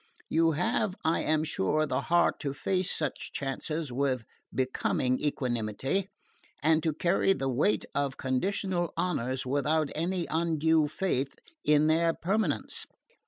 You 0.29 0.53
have, 0.53 0.95
I 1.05 1.21
am 1.21 1.43
sure, 1.43 1.85
the 1.85 2.01
heart 2.01 2.39
to 2.39 2.55
face 2.55 2.89
such 2.89 3.31
chances 3.33 3.91
with 3.91 4.23
becoming 4.51 5.19
equanimity, 5.19 6.09
and 6.63 6.81
to 6.81 6.91
carry 6.91 7.33
the 7.33 7.49
weight 7.49 7.85
of 7.93 8.17
conditional 8.17 8.93
honours 8.97 9.45
without 9.45 9.91
any 9.93 10.25
undue 10.27 10.87
faith 10.87 11.35
in 11.63 11.85
their 11.85 12.15
permanence." 12.15 12.87